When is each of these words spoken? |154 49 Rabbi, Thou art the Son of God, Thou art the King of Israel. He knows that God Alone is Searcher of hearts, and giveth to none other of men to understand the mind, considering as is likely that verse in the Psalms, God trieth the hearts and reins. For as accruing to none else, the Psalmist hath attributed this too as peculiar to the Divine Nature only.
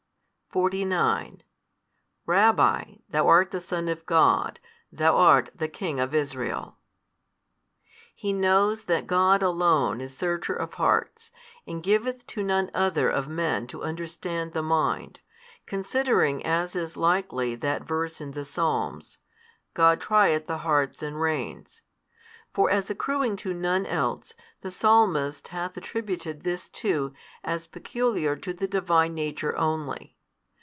|154 0.51 0.53
49 0.53 1.43
Rabbi, 2.25 2.83
Thou 3.07 3.25
art 3.25 3.51
the 3.51 3.61
Son 3.61 3.87
of 3.87 4.05
God, 4.05 4.59
Thou 4.91 5.15
art 5.15 5.49
the 5.55 5.69
King 5.69 5.97
of 6.01 6.13
Israel. 6.13 6.75
He 8.13 8.33
knows 8.33 8.83
that 8.83 9.07
God 9.07 9.41
Alone 9.41 10.01
is 10.01 10.13
Searcher 10.17 10.53
of 10.53 10.73
hearts, 10.73 11.31
and 11.65 11.81
giveth 11.81 12.27
to 12.27 12.43
none 12.43 12.69
other 12.73 13.07
of 13.07 13.29
men 13.29 13.65
to 13.67 13.83
understand 13.83 14.51
the 14.51 14.61
mind, 14.61 15.21
considering 15.65 16.45
as 16.45 16.75
is 16.75 16.97
likely 16.97 17.55
that 17.55 17.85
verse 17.85 18.19
in 18.19 18.31
the 18.31 18.43
Psalms, 18.43 19.19
God 19.73 20.01
trieth 20.01 20.47
the 20.47 20.57
hearts 20.57 21.01
and 21.01 21.21
reins. 21.21 21.81
For 22.53 22.69
as 22.69 22.89
accruing 22.89 23.37
to 23.37 23.53
none 23.53 23.85
else, 23.85 24.33
the 24.59 24.69
Psalmist 24.69 25.47
hath 25.47 25.77
attributed 25.77 26.43
this 26.43 26.67
too 26.67 27.13
as 27.41 27.67
peculiar 27.67 28.35
to 28.35 28.51
the 28.51 28.67
Divine 28.67 29.13
Nature 29.13 29.57
only. 29.57 30.17